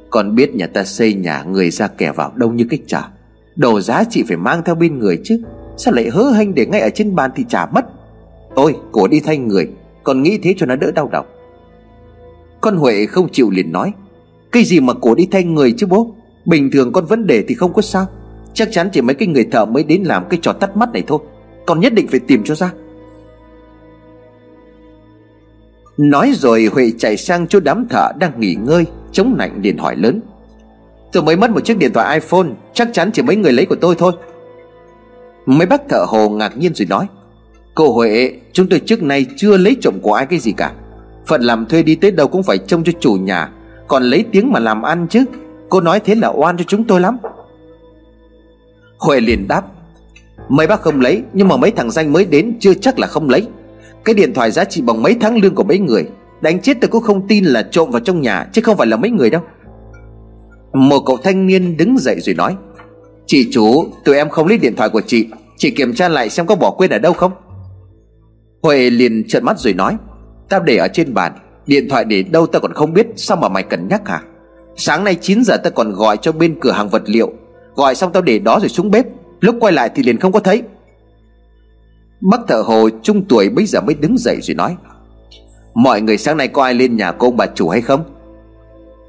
[0.09, 3.09] Con biết nhà ta xây nhà người ra kẻ vào đông như cách trả
[3.55, 5.41] Đồ giá trị phải mang theo bên người chứ,
[5.77, 7.85] Sao lại hớ hênh để ngay ở trên bàn thì trả mất?
[8.53, 9.69] Ôi, cổ đi thay người
[10.03, 11.23] Còn nghĩ thế cho nó đỡ đau đầu.
[12.61, 13.93] Con Huệ không chịu liền nói,
[14.51, 16.15] Cái gì mà cổ đi thay người chứ bố?
[16.45, 18.07] Bình thường con vấn đề thì không có sao.
[18.53, 21.03] Chắc chắn chỉ mấy cái người thợ mới đến làm cái trò tắt mắt này
[21.07, 21.19] thôi.
[21.65, 22.71] Con nhất định phải tìm cho ra.
[25.97, 29.95] Nói rồi Huệ chạy sang chỗ đám thợ đang nghỉ ngơi, Chống nạnh liền hỏi
[29.95, 30.21] lớn.
[31.11, 33.75] Tôi mới mất một chiếc điện thoại iPhone, Chắc chắn chỉ mấy người lấy của
[33.75, 34.11] tôi thôi.
[35.45, 37.07] Mấy bác thợ hồ ngạc nhiên rồi nói,
[37.75, 40.71] Cô Huệ, Chúng tôi trước nay chưa lấy trộm của ai cái gì cả.
[41.25, 43.49] Phận làm thuê đi tới đâu cũng phải trông cho chủ nhà,
[43.87, 45.25] Còn lấy tiếng mà làm ăn chứ.
[45.71, 47.17] Cô nói thế là oan cho chúng tôi lắm.
[48.99, 49.63] Huệ liền đáp,
[50.49, 53.29] Mấy bác không lấy, Nhưng mà mấy thằng danh mới đến chưa chắc là không
[53.29, 53.47] lấy.
[54.05, 56.05] Cái điện thoại giá trị bằng mấy tháng lương của mấy người,
[56.41, 58.97] Đánh chết tôi cũng không tin là trộm vào trong nhà, Chứ không phải là
[58.97, 59.41] mấy người đâu.
[60.73, 62.55] Một cậu thanh niên đứng dậy rồi nói,
[63.25, 66.45] Chị chú Tụi em không lấy điện thoại của chị Chị kiểm tra lại xem
[66.45, 67.31] có bỏ quên ở đâu không?
[68.63, 69.97] Huệ liền trợn mắt rồi nói,
[70.49, 71.33] Tao để ở trên bàn,
[71.67, 74.21] Điện thoại để đâu tao còn không biết, Sao mà mày cần nhắc hả?
[74.75, 77.33] Sáng nay 9 giờ tao còn gọi cho bên cửa hàng vật liệu.
[77.75, 79.05] Gọi xong tao để đó rồi xuống bếp.
[79.39, 80.63] Lúc quay lại thì liền không có thấy.
[82.21, 84.75] Bác thợ hồ trung tuổi bây giờ mới đứng dậy rồi nói
[85.73, 88.03] Mọi người sáng nay có ai lên nhà cô ông bà chủ hay không?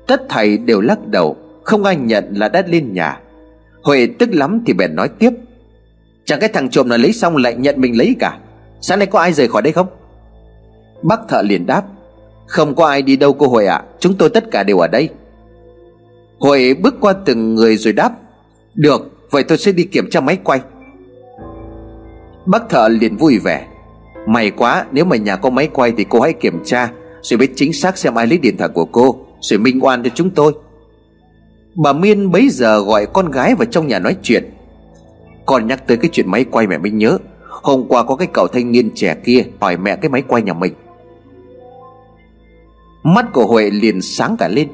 [0.06, 3.20] Tất thầy đều lắc đầu Không ai nhận là đã lên nhà.
[3.82, 5.30] Huệ tức lắm thì bèn nói tiếp
[6.24, 8.38] Chẳng cái thằng trộm nào lấy xong lại nhận mình lấy cả.
[8.80, 9.86] Sáng nay có ai rời khỏi đây không?
[11.02, 11.82] Bác thợ liền đáp
[12.46, 13.76] Không có ai đi đâu cô Huệ ạ.
[13.76, 15.08] À, Chúng tôi tất cả đều ở đây.
[16.42, 18.12] Huệ bước qua từng người rồi đáp,
[18.74, 20.60] Được, Vậy tôi sẽ đi kiểm tra máy quay.
[22.46, 23.66] Bác thợ liền vui vẻ,
[24.26, 27.52] May quá, nếu mà nhà có máy quay thì cô hãy kiểm tra, Rồi biết
[27.56, 30.52] chính xác xem ai lấy điện thoại của cô, Rồi minh oan cho chúng tôi.
[31.74, 34.50] Bà Miên bấy giờ gọi con gái vào trong nhà nói chuyện,
[35.46, 38.46] Con nhắc tới cái chuyện máy quay mẹ mới nhớ, Hôm qua có cái cậu
[38.46, 40.72] thanh niên trẻ kia Hỏi mẹ cái máy quay nhà mình.
[43.02, 44.68] Mắt của Huệ liền sáng cả lên.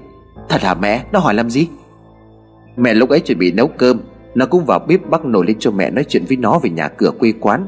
[0.48, 1.04] Thật hả mẹ?
[1.12, 1.68] Nó hỏi làm gì?
[2.76, 4.00] Mẹ lúc ấy chuẩn bị nấu cơm,
[4.34, 6.88] nó cũng vào bếp bắt nồi lên cho mẹ nói chuyện với nó về nhà
[6.88, 7.66] cửa quê quán.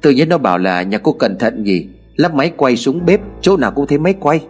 [0.00, 3.20] Tự nhiên nó bảo là nhà cô cẩn thận gì Lắp máy quay xuống bếp,
[3.40, 4.44] Chỗ nào cũng thấy máy quay.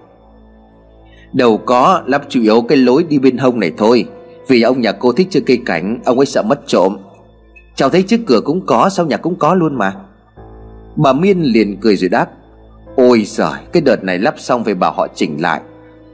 [1.32, 4.04] Đâu có, lắp chủ yếu cái lối đi bên hông này thôi,
[4.48, 6.96] Vì ông nhà cô thích chơi cây cảnh, Ông ấy sợ mất trộm.
[7.74, 9.94] Cháu thấy trước cửa cũng có Sao nhà cũng có luôn mà.
[10.96, 12.26] Bà Miên liền cười rồi đáp,
[12.96, 15.60] Ôi giời, cái đợt này lắp xong phải bảo họ chỉnh lại.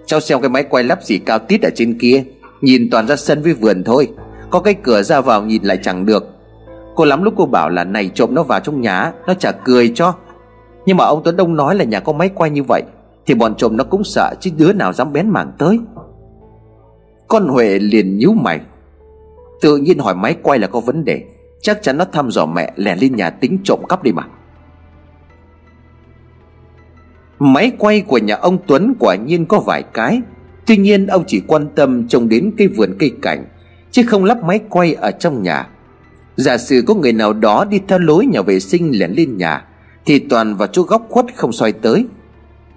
[0.06, 2.24] Cháu xem cái máy quay lắp gì cao tít ở trên kia.
[2.60, 4.08] Nhìn toàn ra sân với vườn thôi.
[4.50, 6.24] Có cái cửa ra vào nhìn lại chẳng được.
[6.94, 9.92] Cô lắm lúc cô bảo là này trộm nó vào trong nhà Nó chả cười
[9.94, 10.14] cho.
[10.86, 12.82] Nhưng mà ông Tuấn Đông nói là nhà có máy quay như vậy,
[13.26, 15.78] Thì bọn trộm nó cũng sợ chứ đứa nào dám bén mảng tới.
[17.28, 18.60] Con Huệ liền nhíu mày.
[19.60, 21.22] Tự nhiên hỏi máy quay là có vấn đề,
[21.60, 24.22] Chắc chắn nó thăm dò mẹ lẻn lên nhà tính trộm cắp đi mà.
[27.38, 30.20] Máy quay của nhà ông Tuấn quả nhiên có vài cái.
[30.66, 33.44] Tuy nhiên, ông chỉ quan tâm trông đến cây vườn cây cảnh,
[33.90, 35.68] Chứ không lắp máy quay ở trong nhà.
[36.37, 39.64] Giả sử có người nào đó đi theo lối nhà vệ sinh lẻn lên nhà,
[40.07, 42.07] Thì toàn vào chỗ góc khuất không xoay tới.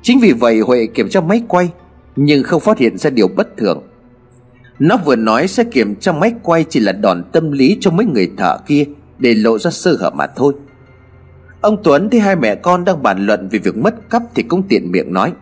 [0.02, 1.70] Chính vì vậy, Huệ kiểm tra máy quay,
[2.16, 3.84] Nhưng không phát hiện ra điều bất thường.
[4.80, 8.06] Nó vừa nói sẽ kiểm tra máy quay chỉ là đòn tâm lý cho mấy
[8.06, 8.86] người thợ kia
[9.20, 10.54] Để lộ ra sơ hở mà thôi.
[11.62, 14.64] Ông Tuấn thấy hai mẹ con đang bàn luận về việc mất cắp Thì cũng
[14.64, 15.34] tiện miệng nói.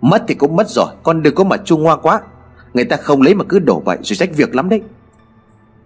[0.00, 2.20] Mất thì cũng mất rồi, Con đừng có mà chung hoa quá.
[2.74, 4.82] Người ta không lấy mà cứ đổ vậy rồi trách việc lắm đấy.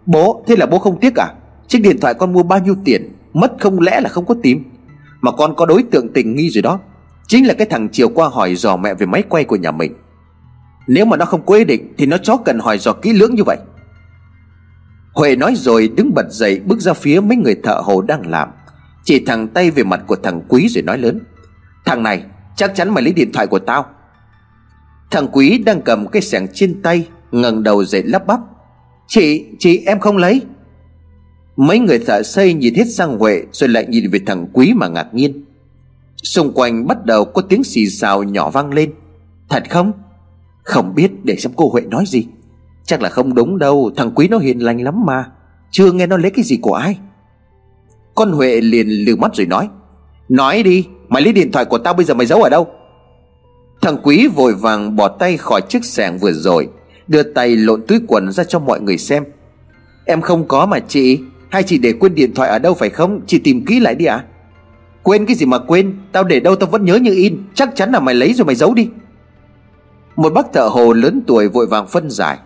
[0.07, 1.35] Bố, thế là bố không tiếc à?
[1.69, 4.65] Chiếc điện thoại con mua bao nhiêu tiền, Mất không lẽ là không có tìm?
[5.21, 6.79] Mà con có đối tượng tình nghi rồi đó.
[7.27, 9.95] Chính là cái thằng chiều qua hỏi dò mẹ về máy quay của nhà mình.
[10.87, 13.35] Nếu mà nó không có ý định Thì nó chó cần hỏi dò kỹ lưỡng
[13.35, 13.57] như vậy.
[15.15, 18.49] Huệ nói rồi đứng bật dậy bước ra phía mấy người thợ hồ đang làm.
[19.05, 21.21] Chỉ thẳng tay về mặt của thằng Quý rồi nói lớn.
[21.85, 22.23] Thằng này
[22.57, 23.87] chắc chắn mày lấy điện thoại của tao.
[25.11, 28.41] Thằng Quý đang cầm cái sẻng trên tay ngẩng đầu dậy lắp bắp.
[29.07, 30.43] Chị, chị em không lấy.
[31.57, 34.89] Mấy người thợ xây nhìn hết sang Huệ Rồi lại nhìn về thằng Quý mà
[34.89, 35.45] ngạc nhiên.
[36.23, 38.93] Xung quanh bắt đầu có tiếng xì xào nhỏ vang lên.
[39.49, 39.93] Thật không?
[40.63, 42.27] Không biết để xem cô Huệ nói gì.
[42.85, 45.25] Chắc là không đúng đâu Thằng Quý nó hiền lành lắm mà.
[45.71, 46.99] Chưa nghe nó lấy cái gì của ai.
[48.14, 49.68] Con Huệ liền lừ mắt rồi nói
[50.29, 52.68] Nói đi, Mày lấy điện thoại của tao bây giờ mày giấu ở đâu?
[53.81, 56.68] Thằng Quý vội vàng bỏ tay khỏi chiếc sẻng vừa rồi,
[57.09, 59.25] Đưa tay lộn túi quần ra cho mọi người xem.
[60.05, 61.20] Em không có mà chị,
[61.51, 63.20] Hay chị để quên điện thoại ở đâu phải không?
[63.27, 64.16] Chị tìm kỹ lại đi ạ.
[64.16, 64.25] À?
[65.03, 65.99] Quên cái gì mà quên?
[66.12, 68.55] Tao để đâu tao vẫn nhớ như in, Chắc chắn là mày lấy rồi mày
[68.55, 68.88] giấu đi.
[70.16, 72.38] Một bác thợ hồ lớn tuổi vội vàng phân giải,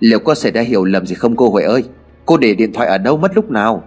[0.00, 1.84] Liệu có xảy ra hiểu lầm gì không cô Huệ ơi?
[2.26, 3.84] Cô để điện thoại ở đâu mất lúc nào?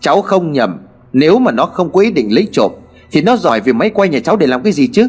[0.00, 0.78] Cháu không nhầm.
[1.12, 2.72] Nếu mà nó không có ý định lấy trộm,
[3.10, 5.08] Thì nó giỏi vì máy quay nhà cháu để làm cái gì chứ?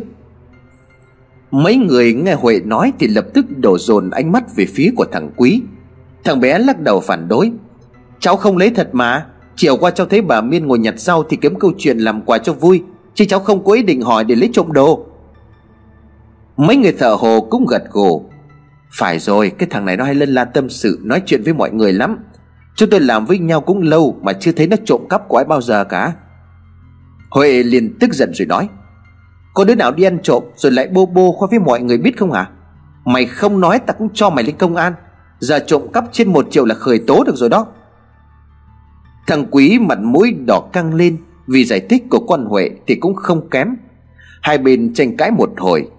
[1.52, 5.06] Mấy người nghe Huệ nói Thì lập tức đổ dồn ánh mắt về phía của
[5.12, 5.62] thằng Quý.
[6.24, 7.52] Thằng bé lắc đầu phản đối.
[8.20, 9.26] Cháu không lấy thật mà.
[9.56, 12.38] Chiều qua cháu thấy bà Miên ngồi nhặt rau Thì kiếm câu chuyện làm quà
[12.38, 15.06] cho vui, Chứ cháu không có ý định hỏi để lấy trộm đồ.
[16.58, 18.24] Mấy người thợ hồ cũng gật gù.
[18.92, 21.72] Phải rồi, cái thằng này nó hay lên la tâm sự, Nói chuyện với mọi
[21.72, 22.18] người lắm.
[22.80, 25.46] Chúng tôi làm với nhau cũng lâu Mà chưa thấy nó trộm cắp của ai
[25.46, 26.14] bao giờ cả.
[27.30, 28.70] Huệ liền tức giận rồi nói,
[29.54, 32.18] Có đứa nào đi ăn trộm Rồi lại bô bô khoa với mọi người biết
[32.18, 32.50] không hả?
[33.06, 34.94] Mày không nói ta cũng cho mày lên công an.
[35.40, 37.68] Giờ trộm cắp trên một triệu là khởi tố được rồi đó.
[39.28, 43.16] Thằng quý mặt mũi đỏ căng lên Vì giải thích của con Huệ thì cũng
[43.16, 43.76] không kém.
[44.42, 45.90] Hai bên tranh cãi một hồi,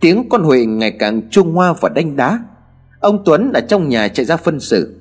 [0.00, 2.38] Tiếng con Huệ ngày càng trung hoa và đánh đá.
[3.00, 4.99] Ông Tuấn ở trong nhà chạy ra phân xử.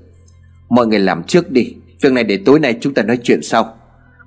[0.70, 1.76] Mọi người làm trước đi.
[2.02, 3.74] Việc này để tối nay chúng ta nói chuyện sau.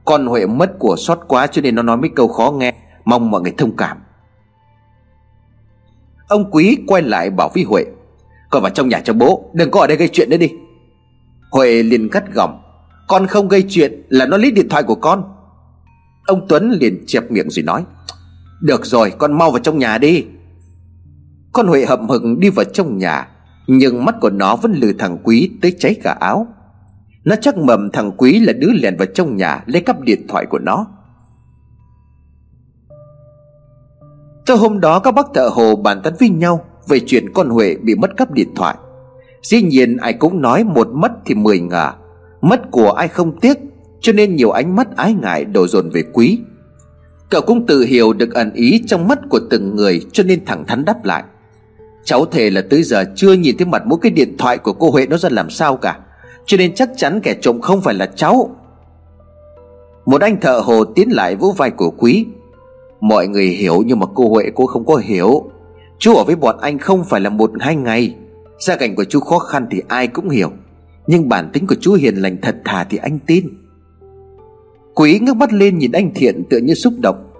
[0.05, 2.75] Con Huệ mất của sót quá cho nên nó nói mấy câu khó nghe.
[3.05, 3.99] Mong mọi người thông cảm.
[6.29, 7.85] Ông Quý quay lại bảo với Huệ,
[8.51, 10.53] Con vào trong nhà cho bố, Đừng có ở đây gây chuyện nữa đi.
[11.51, 12.63] Huệ liền cắt gỏng,
[13.09, 15.25] con không gây chuyện là nó lấy điện thoại của con.
[16.27, 17.85] Ông Tuấn liền chẹp miệng rồi nói,
[18.61, 20.25] Được rồi, con mau vào trong nhà đi.
[21.53, 23.29] Con Huệ hậm hực đi vào trong nhà.
[23.67, 26.47] Nhưng mắt của nó vẫn lừ thằng Quý tới cháy cả áo.
[27.25, 30.47] Nó chắc mầm thằng Quý là đứa lèn vào trong nhà Lấy cắp điện thoại
[30.47, 30.87] của nó.
[34.47, 37.77] Tới hôm đó các bác thợ hồ bàn tán với nhau Về chuyện con Huệ
[37.83, 38.77] bị mất cắp điện thoại.
[39.43, 41.95] Dĩ nhiên ai cũng nói một mất thì mười ngả.
[42.41, 43.59] Mất của ai không tiếc,
[44.01, 46.41] Cho nên nhiều ánh mắt ái ngại đổ dồn về quý.
[47.31, 50.65] Cậu cũng tự hiểu được ẩn ý trong mắt của từng người Cho nên thẳng
[50.67, 51.25] thắn đáp lại.
[52.05, 54.91] Cháu thề là tới giờ chưa nhìn thấy mặt mỗi cái điện thoại của cô
[54.91, 55.99] Huệ nó ra làm sao cả.
[56.47, 58.57] Cho nên chắc chắn kẻ trộm không phải là cháu.
[60.07, 62.27] Một anh thợ hồ tiến lại vỗ vai của quý.
[63.01, 65.51] Mọi người hiểu nhưng mà cô Huệ cô không có hiểu.
[65.99, 68.17] Chú ở với bọn anh không phải là một hai ngày.
[68.59, 70.51] Gia cảnh của chú khó khăn thì ai cũng hiểu.
[71.07, 73.49] Nhưng bản tính của chú hiền lành thật thà thì anh tin.
[74.95, 77.31] Quý ngước mắt lên nhìn anh Thiện tựa như xúc động.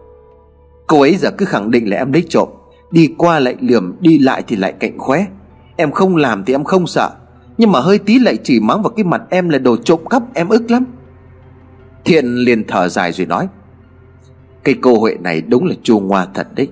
[0.87, 2.49] Cô ấy giờ cứ khẳng định là em lấy trộm.
[2.93, 5.27] Đi qua lại lườm Đi lại thì lại cạnh khóe.
[5.77, 7.11] Em không làm thì em không sợ,
[7.59, 10.35] Nhưng mà hơi tí lại chỉ mắng vào cái mặt em là đồ trộm cắp,
[10.35, 10.85] Em ức lắm.
[12.05, 13.49] Thiện liền thở dài rồi nói
[14.65, 16.69] cây cô Huệ này đúng là chua ngoa thật đấy,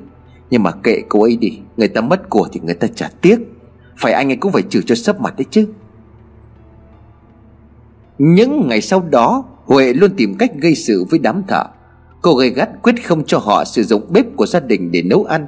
[0.51, 3.39] Nhưng mà kệ cô ấy đi, Người ta mất của thì người ta trả tiếc,
[3.99, 5.67] Phải anh ấy cũng phải trừ cho sấp mặt đấy chứ.
[8.19, 11.65] Những ngày sau đó, Huệ luôn tìm cách gây sự với đám thợ.
[12.23, 15.25] Cô gây gắt quyết không cho họ sử dụng bếp của gia đình để nấu
[15.25, 15.47] ăn.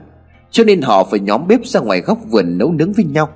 [0.52, 3.28] Cho nên họ phải nhóm bếp ra ngoài góc vườn nấu nướng với nhau.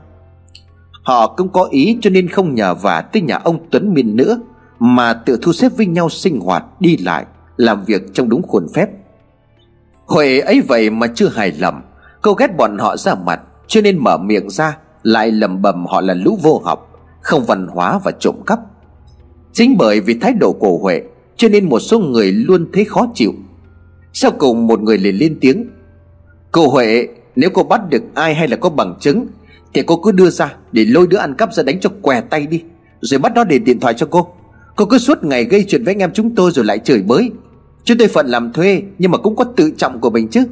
[1.02, 4.38] Họ cũng có ý cho nên không nhờ vả tới nhà ông Tuấn Miên nữa,
[4.78, 7.26] Mà tự thu xếp với nhau sinh hoạt đi lại,
[7.56, 8.88] Làm việc trong đúng khuôn phép.
[10.06, 11.82] Huệ ấy vậy mà chưa hài lòng,
[12.22, 16.00] Cô ghét bọn họ ra mặt, Cho nên mở miệng ra, Lại lầm bầm họ
[16.00, 18.58] là lũ vô học, Không văn hóa và trộm cắp.
[19.52, 21.02] Chính bởi vì thái độ của Huệ,
[21.36, 23.32] Cho nên một số người luôn thấy khó chịu.
[24.12, 25.66] Sau cùng một người liền lên tiếng
[26.52, 29.26] Cô Huệ, Nếu cô bắt được ai hay là có bằng chứng,
[29.74, 32.46] Thì cô cứ đưa ra Để lôi đứa ăn cắp ra đánh cho què tay
[32.46, 32.62] đi,
[33.00, 34.28] Rồi bắt nó để điện thoại cho cô.
[34.76, 37.30] Cô cứ suốt ngày gây chuyện với anh em chúng tôi rồi lại chửi bới.
[37.84, 40.44] Chúng tôi phận làm thuê Nhưng mà cũng có tự trọng của mình chứ.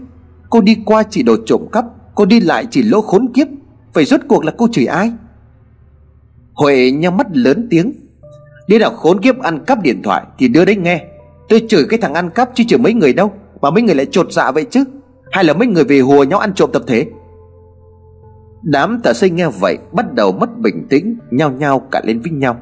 [0.51, 3.47] Cô đi qua chỉ đồ trộm cắp, Cô đi lại chỉ lỗ khốn kiếp.
[3.93, 5.13] Vậy rốt cuộc là cô chửi ai?
[6.53, 7.93] Huệ nhắm mắt lớn tiếng.
[8.69, 11.05] Đi nào khốn kiếp ăn cắp điện thoại Thì đưa đấy nghe.
[11.49, 14.07] Tôi chửi cái thằng ăn cắp chứ chửi mấy người đâu, Mà mấy người lại
[14.07, 14.85] trột dạ vậy chứ.
[15.35, 17.07] Hay là mấy người về hùa nhau ăn trộm tập thể?
[18.63, 22.31] Đám thợ xây nghe vậy Bắt đầu mất bình tĩnh, Nhao nhao cả lên với
[22.31, 22.57] nhau.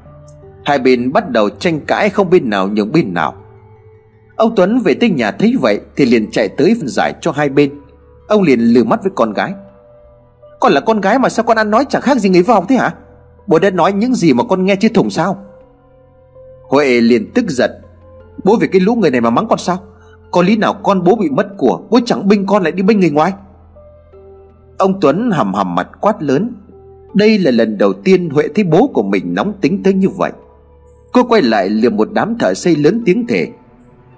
[0.65, 3.35] Hai bên bắt đầu tranh cãi không bên nào nhường bên nào.
[4.37, 7.71] Ông Tuấn về tới nhà thấy vậy Thì liền chạy tới giải cho hai bên.
[8.29, 9.53] Ông liền lừa mắt với con gái.
[10.61, 12.77] Con là con gái mà sao con ăn nói chẳng khác gì người vào thế
[12.77, 12.95] hả?
[13.47, 15.37] Bố đã nói những gì mà con nghe chứ thủng sao?
[16.69, 17.71] Huệ liền tức giận.
[18.45, 19.79] Bố về cái lũ người này mà mắng con sao?
[20.33, 23.01] Có lý nào con bố bị mất của Bố chẳng binh con lại đi binh
[23.01, 23.33] người ngoài?
[24.79, 26.55] Ông Tuấn hầm hầm mặt quát lớn.
[27.15, 30.33] Đây là lần đầu tiên Huệ thấy bố của mình nóng tính tới như vậy.
[31.13, 33.49] Cô quay lại liềm một đám thợ xây lớn tiếng thể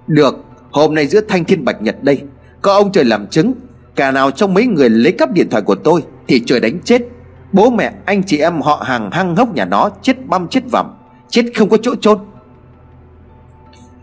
[0.07, 0.35] Được,
[0.71, 2.21] Hôm nay giữa thanh thiên bạch nhật đây,
[2.61, 3.53] Có ông trời làm chứng.
[3.95, 7.01] Cả nào trong mấy người lấy cắp điện thoại của tôi Thì trời đánh chết.
[7.51, 10.85] Bố mẹ, anh chị em họ hàng hăng hốc nhà nó, Chết băm chết vằm,
[11.29, 12.17] Chết không có chỗ chôn.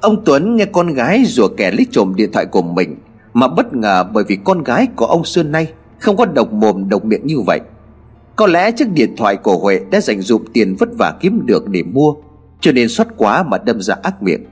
[0.03, 2.97] Ông Tuấn nghe con gái rủa kẻ lấy trộm điện thoại của mình,
[3.35, 6.89] Mà bất ngờ bởi vì con gái của ông xưa nay Không có độc mồm,
[6.89, 7.61] độc miệng như vậy.
[8.37, 11.69] Có lẽ chiếc điện thoại của Huệ đã dành dụm tiền vất vả kiếm được
[11.69, 12.15] để mua,
[12.61, 14.45] Cho nên xót quá mà đâm ra ác miệng.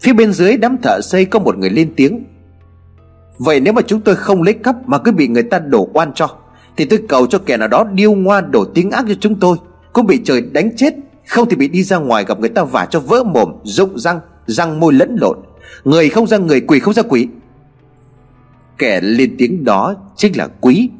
[0.00, 2.24] Phía bên dưới đám thợ xây có một người lên tiếng.
[3.38, 6.12] Vậy nếu mà chúng tôi không lấy cắp mà cứ bị người ta đổ oan
[6.14, 6.28] cho,
[6.76, 9.56] Thì tôi cầu cho kẻ nào đó điêu ngoa đổ tiếng ác cho chúng tôi,
[9.92, 10.94] Cũng bị trời đánh chết,
[11.26, 14.20] Không thì bị đi ra ngoài gặp người ta vả cho vỡ mồm, Rụng răng.
[14.48, 15.38] Răng môi lẫn lộn.
[15.84, 17.28] Người không ra người, quỷ không ra quỷ.
[18.78, 20.90] Kẻ lên tiếng đó chính là quý.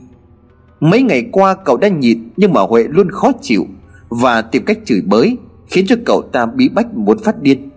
[0.81, 3.67] Mấy ngày qua cậu đã nhịn, Nhưng mà Huệ luôn khó chịu
[4.09, 7.71] Và tìm cách chửi bới, Khiến cho cậu ta bí bách muốn phát điên.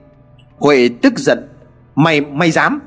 [0.57, 1.47] Huệ tức giận,
[1.95, 2.79] Mày mày dám?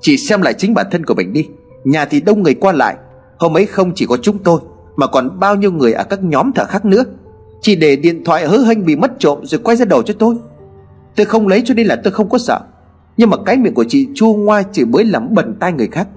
[0.00, 1.48] Chỉ xem lại chính bản thân của mình đi.
[1.84, 2.96] Nhà thì đông người qua lại.
[3.38, 4.60] Hôm ấy không chỉ có chúng tôi,
[4.96, 7.04] Mà còn bao nhiêu người ở các nhóm thợ khác nữa.
[7.60, 10.36] Chỉ để điện thoại hớ hênh bị mất trộm Rồi quay ra đầu cho tôi.
[11.16, 12.60] Tôi không lấy cho nên là tôi không có sợ.
[13.16, 16.08] Nhưng mà cái miệng của chị chua ngoa chỉ mới làm bẩn tai người khác.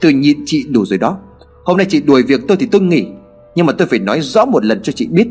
[0.00, 1.18] Tôi nhịn chị đủ rồi đó.
[1.64, 3.06] Hôm nay chị đuổi việc tôi thì tôi nghỉ.
[3.54, 5.28] Nhưng mà tôi phải nói rõ một lần cho chị biết.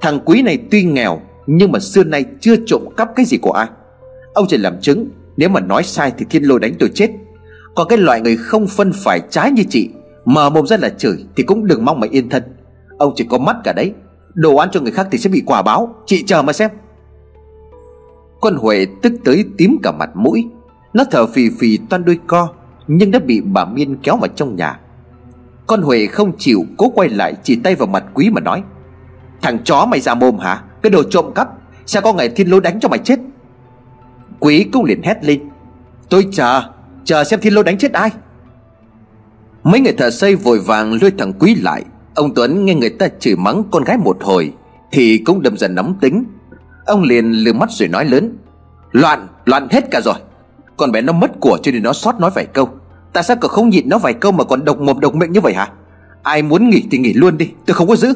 [0.00, 3.52] Thằng quý này tuy nghèo, Nhưng mà xưa nay chưa trộm cắp cái gì của
[3.52, 3.66] ai.
[4.34, 7.10] Ông chỉ làm chứng, Nếu mà nói sai thì thiên lôi đánh tôi chết.
[7.74, 9.88] Còn cái loại người không phân phải trái như chị
[10.24, 12.42] Mở mồm ra là chửi Thì cũng đừng mong mà yên thân.
[12.98, 13.92] Ông chỉ có mắt cả đấy.
[14.34, 15.94] Đồ ăn cho người khác thì sẽ bị quả báo.
[16.06, 16.70] Chị chờ mà xem
[18.42, 20.46] con Huệ tức tới tím cả mặt mũi.
[20.92, 22.48] Nó thở phì phì toan đôi co,
[22.86, 24.80] Nhưng đã bị bà Miên kéo vào trong nhà.
[25.66, 28.62] Con Huệ không chịu, cố quay lại Chỉ tay vào mặt quý mà nói,
[29.42, 30.62] Thằng chó mày ra mồm hả?
[30.82, 31.48] Cái đồ trộm cắp,
[31.86, 33.20] Sao có ngày thiên lôi đánh cho mày chết?
[34.40, 35.40] Quý cũng liền hét lên,
[36.10, 36.62] Tôi chờ
[37.04, 38.10] Chờ xem thiên lôi đánh chết ai.
[39.64, 41.84] Mấy người thợ xây vội vàng lôi thằng Quý lại.
[42.14, 44.52] Ông Tuấn nghe người ta chửi mắng con gái một hồi
[44.90, 46.24] Thì cũng đâm dần nóng tính.
[46.86, 48.36] Ông liền lừa mắt rồi nói lớn
[48.92, 50.14] Loạn, loạn hết cả rồi.
[50.76, 52.68] Con bé nó mất của cho nên nó sót nói vài câu.
[53.12, 55.40] Tại sao cậu không nhịn nó vài câu mà còn độc mồm độc miệng như
[55.40, 55.68] vậy hả?
[56.22, 58.14] Ai muốn nghỉ thì nghỉ luôn đi Tôi không có giữ.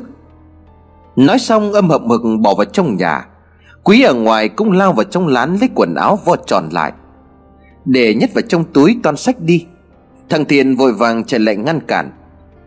[1.17, 3.27] Nói xong âm hậm hực bỏ vào trong nhà.
[3.85, 6.93] Quý ở ngoài cũng lao vào trong lán lấy quần áo vo tròn lại.
[7.85, 9.67] Để nhét vào trong túi toan sách đi.
[10.29, 12.11] Thằng Thiện vội vàng chạy lại ngăn cản.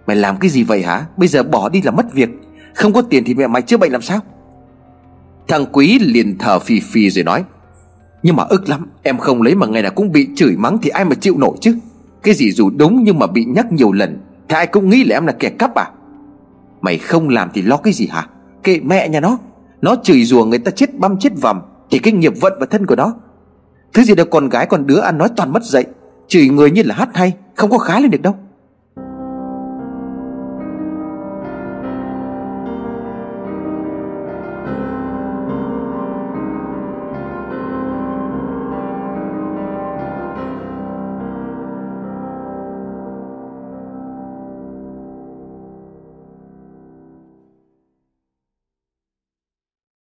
[0.07, 1.05] Mày làm cái gì vậy hả?
[1.17, 2.29] Bây giờ bỏ đi là mất việc.
[2.75, 4.19] Không có tiền thì mẹ mày chữa bệnh làm sao?
[5.49, 7.43] Thằng Quý liền thở phì phì rồi nói,
[8.23, 10.89] Nhưng mà ức lắm, Em không lấy mà ngày nào cũng bị chửi mắng Thì
[10.89, 11.77] ai mà chịu nổi chứ?
[12.23, 14.17] Cái gì dù đúng nhưng mà bị nhắc nhiều lần,
[14.49, 15.85] Thì ai cũng nghĩ là em là kẻ cắp à?
[16.81, 18.27] Mày không làm thì lo cái gì hả?
[18.63, 19.37] Kệ mẹ nhà nó
[19.81, 21.61] Nó chửi rủa người ta chết băm chết vằm,
[21.91, 23.13] Thì cái nghiệp vận và thân của nó.
[23.93, 25.85] Thứ gì đâu con gái, con đứa ăn nói toàn mất dậy
[26.27, 28.35] Chửi người như là hát hay, Không có khá lên được đâu.